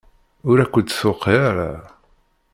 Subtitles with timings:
[0.49, 1.71] Ur ak-d-tuqiɛ ara?